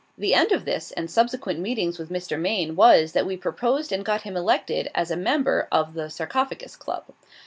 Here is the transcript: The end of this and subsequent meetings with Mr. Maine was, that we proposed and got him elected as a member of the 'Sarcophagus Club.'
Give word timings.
The 0.17 0.33
end 0.33 0.51
of 0.51 0.65
this 0.65 0.89
and 0.91 1.11
subsequent 1.11 1.59
meetings 1.59 1.99
with 1.99 2.09
Mr. 2.09 2.35
Maine 2.39 2.75
was, 2.75 3.11
that 3.11 3.27
we 3.27 3.37
proposed 3.37 3.91
and 3.91 4.03
got 4.03 4.23
him 4.23 4.35
elected 4.35 4.89
as 4.95 5.11
a 5.11 5.15
member 5.15 5.67
of 5.71 5.93
the 5.93 6.09
'Sarcophagus 6.09 6.75
Club.' 6.75 7.05